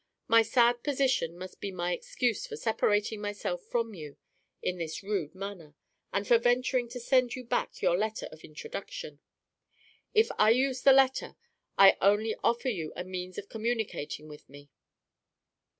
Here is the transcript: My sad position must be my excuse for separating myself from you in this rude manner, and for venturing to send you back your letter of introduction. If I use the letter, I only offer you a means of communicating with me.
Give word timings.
My 0.27 0.41
sad 0.41 0.81
position 0.81 1.37
must 1.37 1.61
be 1.61 1.71
my 1.71 1.91
excuse 1.93 2.47
for 2.47 2.55
separating 2.55 3.21
myself 3.21 3.61
from 3.61 3.93
you 3.93 4.17
in 4.63 4.79
this 4.79 5.03
rude 5.03 5.35
manner, 5.35 5.75
and 6.11 6.27
for 6.27 6.39
venturing 6.39 6.89
to 6.89 6.99
send 6.99 7.35
you 7.35 7.43
back 7.43 7.83
your 7.83 7.95
letter 7.95 8.25
of 8.31 8.43
introduction. 8.43 9.19
If 10.15 10.31
I 10.39 10.49
use 10.49 10.81
the 10.81 10.91
letter, 10.91 11.35
I 11.77 11.97
only 12.01 12.35
offer 12.43 12.69
you 12.69 12.91
a 12.95 13.03
means 13.03 13.37
of 13.37 13.47
communicating 13.47 14.27
with 14.27 14.49
me. 14.49 14.71